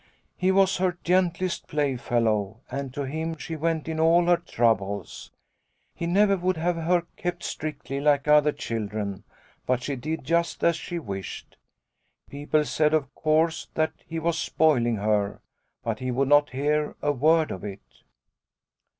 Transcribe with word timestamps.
He 0.35 0.51
was 0.51 0.77
her 0.77 0.97
gentlest 1.03 1.67
playfellow, 1.67 2.61
and 2.71 2.91
to 2.91 3.03
him 3.03 3.37
she 3.37 3.55
went 3.55 3.87
in 3.87 3.99
all 3.99 4.25
her 4.25 4.37
troubles. 4.37 5.29
He 5.93 6.07
never 6.07 6.35
would 6.37 6.57
have 6.57 6.75
her 6.75 7.05
kept 7.17 7.43
strictly 7.43 7.99
like 7.99 8.27
other 8.27 8.51
children, 8.51 9.23
but 9.67 9.83
she 9.83 9.95
did 9.95 10.23
just 10.23 10.63
as 10.63 10.75
she 10.75 10.97
wished. 10.97 11.55
People 12.31 12.65
said 12.65 12.95
of 12.95 13.13
course 13.13 13.67
that 13.75 13.93
he 14.07 14.17
was 14.17 14.39
spoiling 14.39 14.95
her, 14.95 15.39
but 15.83 15.99
he 15.99 16.09
would 16.09 16.29
not 16.29 16.49
hear 16.49 16.95
a 17.03 17.11
word 17.11 17.51
of 17.51 17.63
it." 17.63 18.01